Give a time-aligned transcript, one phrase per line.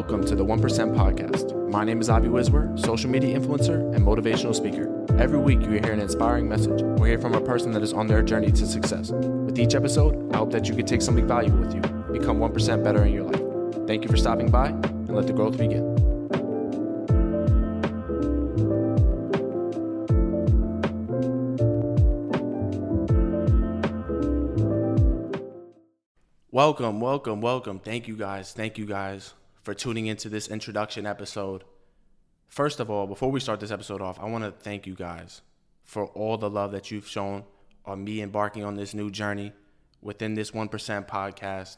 [0.00, 1.70] Welcome to the 1% Podcast.
[1.70, 4.88] My name is Avi Wiswer, social media influencer and motivational speaker.
[5.18, 8.06] Every week, you hear an inspiring message or hear from a person that is on
[8.06, 9.10] their journey to success.
[9.10, 11.82] With each episode, I hope that you can take something valuable with you,
[12.18, 13.86] become 1% better in your life.
[13.86, 15.84] Thank you for stopping by, and let the growth begin.
[26.50, 27.78] Welcome, welcome, welcome.
[27.78, 28.54] Thank you guys.
[28.54, 29.34] Thank you guys
[29.70, 31.62] for tuning into this introduction episode.
[32.48, 35.42] First of all, before we start this episode off, I want to thank you guys
[35.84, 37.44] for all the love that you've shown
[37.84, 39.52] on me embarking on this new journey
[40.02, 41.76] within this 1% podcast.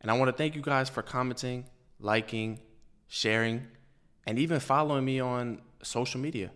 [0.00, 1.66] And I want to thank you guys for commenting,
[2.00, 2.58] liking,
[3.06, 3.68] sharing,
[4.26, 6.50] and even following me on social media.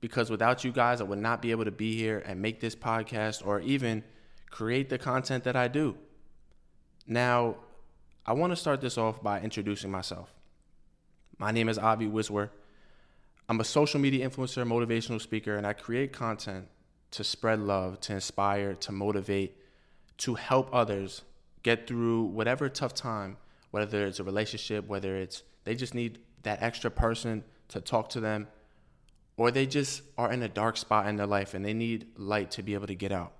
[0.00, 2.74] Because without you guys, I would not be able to be here and make this
[2.74, 4.02] podcast or even
[4.50, 5.96] create the content that I do.
[7.06, 7.54] Now,
[8.24, 10.32] I want to start this off by introducing myself.
[11.38, 12.50] My name is Avi Wiswer.
[13.48, 16.68] I'm a social media influencer, motivational speaker, and I create content
[17.10, 19.56] to spread love, to inspire, to motivate,
[20.18, 21.22] to help others
[21.64, 23.38] get through whatever tough time,
[23.72, 28.20] whether it's a relationship, whether it's they just need that extra person to talk to
[28.20, 28.46] them,
[29.36, 32.52] or they just are in a dark spot in their life and they need light
[32.52, 33.32] to be able to get out.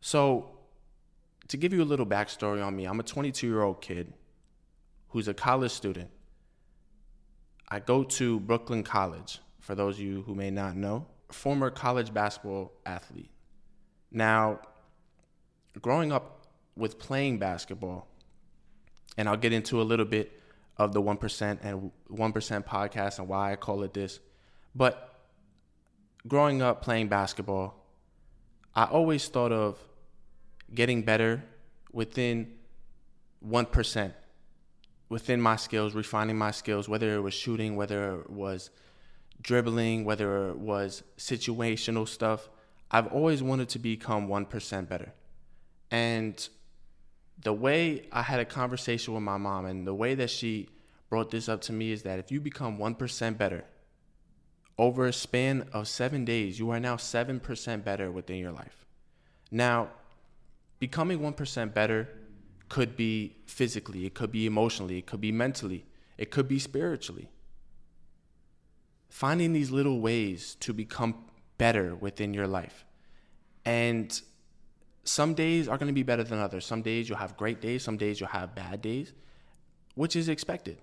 [0.00, 0.58] So,
[1.48, 4.12] to give you a little backstory on me, I'm a 22 year old kid
[5.08, 6.10] who's a college student.
[7.68, 12.12] I go to Brooklyn College, for those of you who may not know, former college
[12.12, 13.30] basketball athlete.
[14.10, 14.60] Now,
[15.80, 18.08] growing up with playing basketball,
[19.16, 20.38] and I'll get into a little bit
[20.76, 24.20] of the 1% and 1% podcast and why I call it this,
[24.74, 25.14] but
[26.26, 27.74] growing up playing basketball,
[28.74, 29.78] I always thought of
[30.74, 31.44] getting better
[31.92, 32.52] within
[33.46, 34.12] 1%,
[35.08, 38.70] within my skills, refining my skills, whether it was shooting, whether it was
[39.40, 42.48] dribbling, whether it was situational stuff.
[42.90, 45.12] I've always wanted to become 1% better.
[45.90, 46.48] And
[47.42, 50.68] the way I had a conversation with my mom and the way that she
[51.08, 53.64] brought this up to me is that if you become 1% better
[54.78, 58.86] over a span of seven days, you are now 7% better within your life.
[59.50, 59.90] Now,
[60.82, 62.08] becoming 1% better
[62.68, 65.86] could be physically, it could be emotionally, it could be mentally,
[66.18, 67.28] it could be spiritually.
[69.08, 71.14] Finding these little ways to become
[71.56, 72.84] better within your life.
[73.64, 74.20] And
[75.04, 76.66] some days are going to be better than others.
[76.66, 79.12] Some days you'll have great days, some days you'll have bad days,
[79.94, 80.78] which is expected.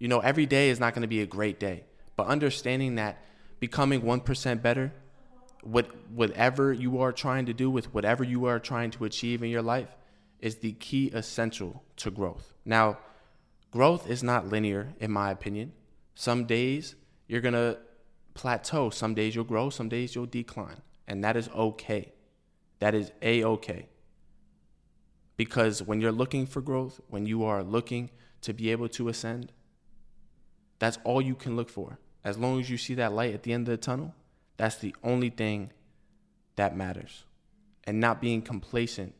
[0.00, 1.84] You know, every day is not going to be a great day,
[2.16, 3.22] but understanding that
[3.60, 4.92] becoming 1% better
[5.62, 9.50] what whatever you are trying to do with whatever you are trying to achieve in
[9.50, 9.96] your life
[10.40, 12.54] is the key essential to growth.
[12.64, 12.98] Now,
[13.70, 15.72] growth is not linear in my opinion.
[16.14, 16.94] Some days
[17.26, 17.78] you're going to
[18.34, 22.12] plateau, some days you'll grow, some days you'll decline, and that is okay.
[22.78, 23.88] That is a okay.
[25.36, 28.10] Because when you're looking for growth, when you are looking
[28.42, 29.52] to be able to ascend,
[30.78, 31.98] that's all you can look for.
[32.24, 34.14] As long as you see that light at the end of the tunnel,
[34.58, 35.70] that's the only thing
[36.56, 37.24] that matters.
[37.84, 39.14] And not being complacent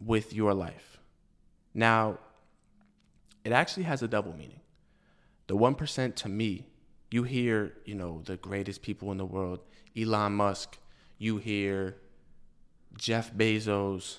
[0.00, 0.98] with your life.
[1.74, 2.18] Now,
[3.44, 4.60] it actually has a double meaning.
[5.48, 6.66] The 1% to me,
[7.10, 9.60] you hear, you know, the greatest people in the world,
[9.94, 10.78] Elon Musk,
[11.18, 11.96] you hear
[12.96, 14.18] Jeff Bezos,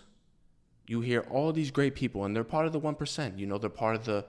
[0.88, 3.40] you hear all these great people, and they're part of the 1%.
[3.40, 4.26] You know, they're part of the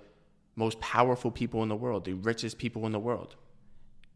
[0.57, 3.37] most powerful people in the world, the richest people in the world.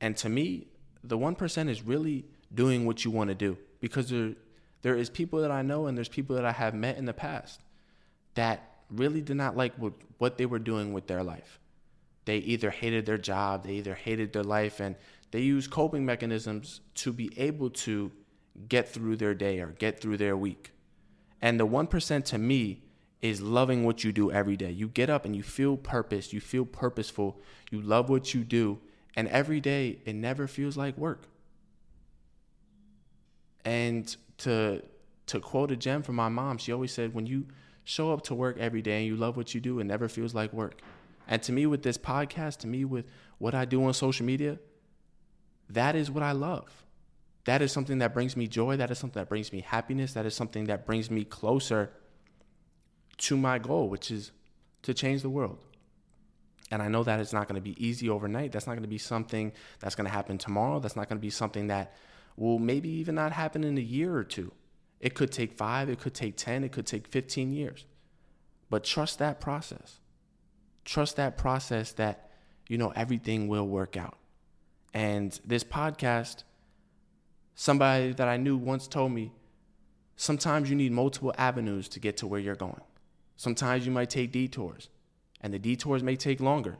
[0.00, 0.68] And to me,
[1.02, 4.32] the 1% is really doing what you want to do because there,
[4.82, 7.12] there is people that I know and there's people that I have met in the
[7.12, 7.60] past
[8.34, 11.58] that really did not like what, what they were doing with their life.
[12.24, 14.96] They either hated their job, they either hated their life, and
[15.30, 18.12] they use coping mechanisms to be able to
[18.68, 20.72] get through their day or get through their week.
[21.40, 22.82] And the 1% to me
[23.22, 24.70] is loving what you do every day.
[24.70, 27.40] You get up and you feel purpose, you feel purposeful,
[27.70, 28.78] you love what you do,
[29.16, 31.26] and every day, it never feels like work.
[33.64, 34.82] And to
[35.26, 37.46] to quote a gem from my mom, she always said, when you
[37.84, 40.34] show up to work every day and you love what you do, it never feels
[40.34, 40.80] like work.
[41.26, 43.04] And to me, with this podcast, to me, with
[43.36, 44.58] what I do on social media,
[45.68, 46.86] that is what I love.
[47.44, 48.76] That is something that brings me joy.
[48.76, 50.14] That is something that brings me happiness.
[50.14, 51.90] That is something that brings me closer
[53.18, 54.32] to my goal, which is
[54.82, 55.58] to change the world.
[56.70, 58.52] And I know that it's not going to be easy overnight.
[58.52, 60.80] That's not going to be something that's going to happen tomorrow.
[60.80, 61.94] That's not going to be something that
[62.36, 64.52] will maybe even not happen in a year or two.
[65.00, 67.86] It could take five, it could take 10, it could take 15 years.
[68.70, 70.00] But trust that process.
[70.84, 72.30] trust that process that,
[72.68, 74.16] you know, everything will work out.
[74.94, 76.44] And this podcast,
[77.54, 79.32] somebody that I knew once told me,
[80.16, 82.80] sometimes you need multiple avenues to get to where you're going.
[83.36, 84.88] Sometimes you might take detours,
[85.40, 86.76] and the detours may take longer.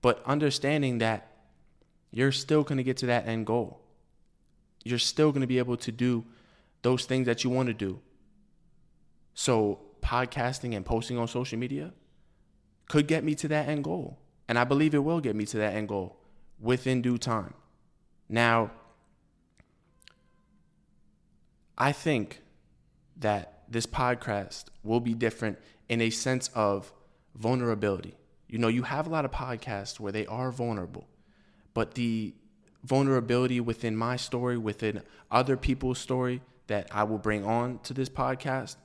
[0.00, 1.28] But understanding that
[2.10, 3.80] you're still going to get to that end goal.
[4.84, 6.24] You're still going to be able to do
[6.82, 8.00] those things that you want to do.
[9.34, 11.92] So, podcasting and posting on social media
[12.88, 14.18] could get me to that end goal.
[14.48, 16.16] And I believe it will get me to that end goal
[16.58, 17.54] within due time.
[18.28, 18.70] Now,
[21.76, 22.40] I think
[23.16, 25.58] that this podcast will be different
[25.88, 26.92] in a sense of
[27.38, 28.14] vulnerability.
[28.48, 31.06] You know, you have a lot of podcasts where they are vulnerable,
[31.74, 32.34] but the
[32.82, 38.08] vulnerability within my story, within other people's story that I will bring on to this
[38.08, 38.76] podcast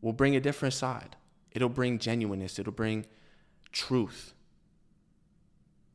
[0.00, 1.16] will bring a different side.
[1.52, 3.06] It'll bring genuineness, it'll bring
[3.72, 4.34] truth.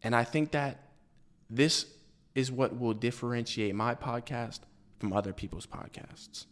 [0.03, 0.89] And I think that
[1.49, 1.87] this
[2.35, 4.59] is what will differentiate my podcast
[4.99, 6.45] from other people's podcasts.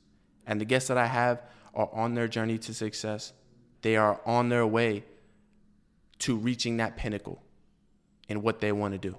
[0.48, 1.42] And the guests that I have
[1.74, 3.34] are on their journey to success.
[3.82, 5.04] They are on their way
[6.24, 7.44] to reaching that pinnacle
[8.30, 9.18] in what they want to do.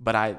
[0.00, 0.36] But I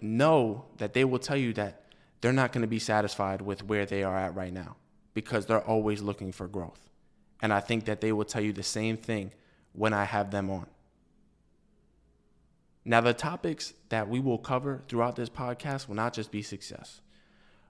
[0.00, 1.82] know that they will tell you that
[2.20, 4.76] they're not going to be satisfied with where they are at right now
[5.14, 6.88] because they're always looking for growth.
[7.42, 9.32] And I think that they will tell you the same thing
[9.72, 10.66] when I have them on.
[12.84, 17.00] Now, the topics that we will cover throughout this podcast will not just be success,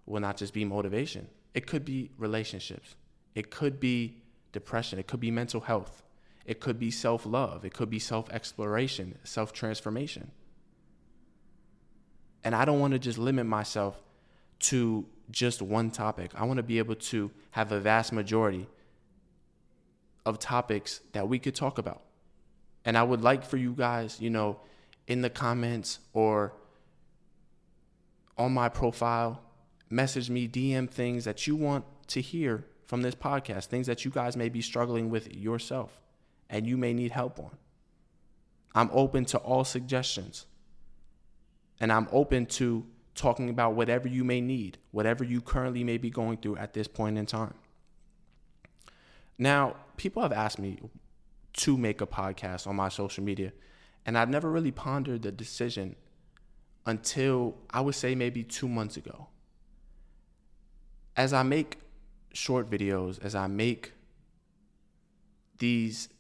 [0.05, 1.27] will not just be motivation.
[1.55, 2.97] It could be relationships,
[3.35, 4.19] it could be
[4.53, 6.03] depression, it could be mental health,
[6.45, 10.31] it could be self love, it could be self exploration, self transformation.
[12.43, 14.03] And I don't want to just limit myself
[14.61, 16.33] to just one topic.
[16.35, 18.67] I want to be able to have a vast majority
[20.27, 22.03] of topics that we could talk about.
[22.85, 24.61] And I would like for you guys, you know,
[25.07, 26.53] in the comments or
[28.37, 29.41] on my profile,
[29.89, 34.11] message me, DM things that you want to hear from this podcast, things that you
[34.11, 36.04] guys may be struggling with yourself
[36.55, 37.51] and you may need help on.
[38.77, 40.47] I'm open to all suggestions.
[41.81, 42.87] And I'm open to
[43.17, 46.87] talking about whatever you may need, whatever you currently may be going through at this
[46.87, 47.55] point in time.
[49.37, 50.79] Now, people have asked me
[51.55, 53.53] to make a podcast on my social media,
[54.07, 55.97] and I've never really pondered the decision
[56.87, 59.27] until I would say maybe two months ago.
[61.17, 61.81] As I make
[62.33, 63.93] short videos, as I make
[65.59, 66.11] these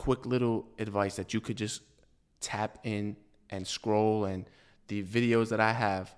[0.00, 1.82] quick little advice that you could just
[2.40, 3.14] tap in
[3.50, 4.46] and scroll and
[4.88, 6.14] the videos that I have,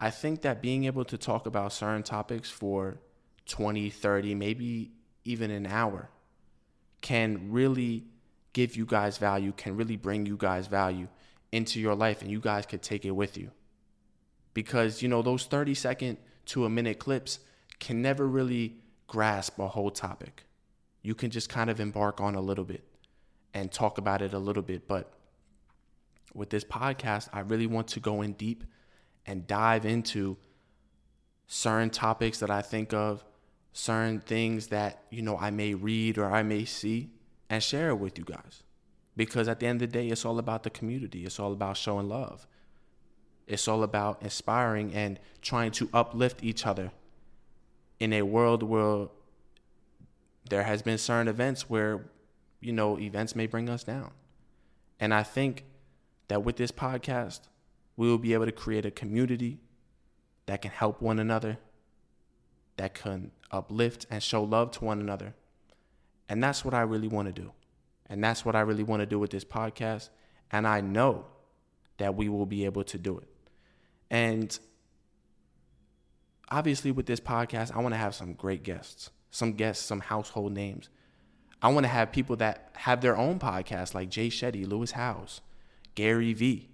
[0.00, 2.98] I think that being able to talk about certain topics for
[3.46, 4.90] 20, 30, maybe
[5.24, 6.10] even an hour
[7.02, 8.02] can really
[8.52, 11.06] give you guys value, can really bring you guys value
[11.52, 13.52] into your life, and you guys could take it with you.
[14.54, 17.38] Because, you know, those 30 second to a minute clips
[17.78, 20.42] can never really grasp a whole topic.
[21.02, 22.82] You can just kind of embark on a little bit
[23.54, 24.86] and talk about it a little bit.
[24.86, 25.12] But
[26.34, 28.64] with this podcast, I really want to go in deep
[29.24, 30.36] and dive into
[31.46, 33.24] certain topics that I think of,
[33.72, 37.10] certain things that, you know, I may read or I may see
[37.48, 38.62] and share it with you guys.
[39.16, 41.24] Because at the end of the day, it's all about the community.
[41.24, 42.46] It's all about showing love.
[43.46, 46.90] It's all about inspiring and trying to uplift each other
[48.00, 49.08] in a world where
[50.50, 52.06] there has been certain events where,
[52.64, 54.10] you know, events may bring us down.
[54.98, 55.64] And I think
[56.28, 57.40] that with this podcast,
[57.96, 59.60] we will be able to create a community
[60.46, 61.58] that can help one another,
[62.76, 65.34] that can uplift and show love to one another.
[66.28, 67.52] And that's what I really want to do.
[68.06, 70.10] And that's what I really want to do with this podcast.
[70.50, 71.26] And I know
[71.98, 73.28] that we will be able to do it.
[74.10, 74.58] And
[76.50, 80.52] obviously, with this podcast, I want to have some great guests, some guests, some household
[80.52, 80.88] names.
[81.64, 85.40] I want to have people that have their own podcast, like Jay Shetty, Lewis Howes,
[85.94, 86.68] Gary Vee.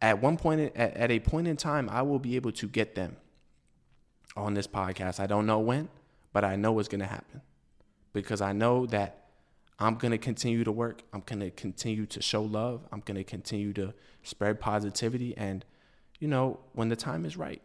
[0.00, 2.94] At one point, at, at a point in time, I will be able to get
[2.94, 3.16] them
[4.38, 5.20] on this podcast.
[5.20, 5.90] I don't know when,
[6.32, 7.42] but I know it's going to happen
[8.14, 9.26] because I know that
[9.78, 11.02] I'm going to continue to work.
[11.12, 12.86] I'm going to continue to show love.
[12.90, 15.36] I'm going to continue to spread positivity.
[15.36, 15.62] And,
[16.20, 17.60] you know, when the time is right,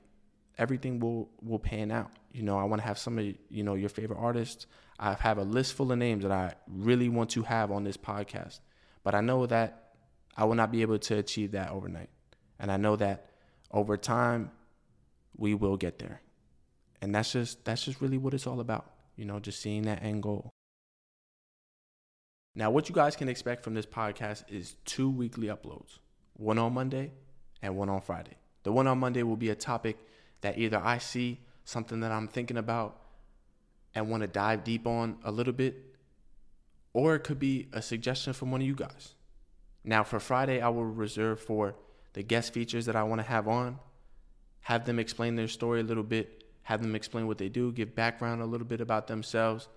[0.57, 2.11] everything will, will pan out.
[2.33, 4.67] You know, I want to have some of, you know, your favorite artists.
[5.03, 7.97] I have a list full of names that I really want to have on this
[7.97, 8.61] podcast.
[9.03, 9.95] But I know that
[10.37, 12.07] I will not be able to achieve that overnight.
[12.57, 13.29] And I know that
[13.69, 14.51] over time
[15.35, 16.21] we will get there.
[17.01, 18.91] And that's just that's just really what it's all about.
[19.17, 20.49] You know, just seeing that end goal.
[22.55, 25.99] Now, what you guys can expect from this podcast is two weekly uploads
[26.37, 27.11] one on Monday
[27.61, 28.37] and one on Friday.
[28.63, 29.97] The one on Monday will be a topic
[30.39, 33.02] that either I see, something that I'm thinking about,
[33.95, 35.95] and want to dive deep on a little bit,
[36.93, 39.13] or it could be a suggestion from one of you guys.
[39.83, 41.75] Now, for Friday, I will reserve for
[42.13, 43.79] the guest features that I want to have on,
[44.61, 47.95] have them explain their story a little bit, have them explain what they do, give
[47.95, 49.67] background a little bit about themselves,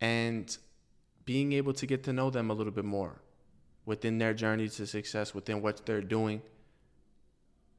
[0.00, 0.56] and
[1.24, 3.20] being able to get to know them a little bit more
[3.84, 6.42] within their journey to success, within what they're doing,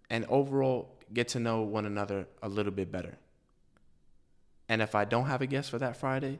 [0.09, 3.17] and overall get to know one another a little bit better.
[4.69, 6.39] And if I don't have a guest for that Friday,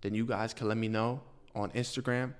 [0.00, 1.22] then you guys can let me know
[1.54, 2.34] on Instagram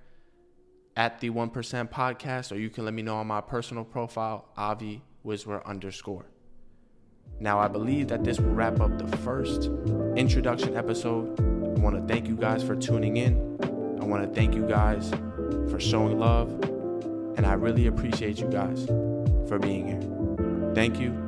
[0.97, 5.03] at the 1% podcast, or you can let me know on my personal profile, Avi
[5.25, 6.25] Wiswer underscore.
[7.39, 9.65] Now, I believe that this will wrap up the first
[10.17, 11.39] introduction episode.
[11.39, 13.59] I want to thank you guys for tuning in.
[14.01, 15.11] I want to thank you guys
[15.71, 16.51] for showing love.
[17.37, 18.87] And I really appreciate you guys
[19.49, 20.75] for being here.
[20.75, 21.26] Thank you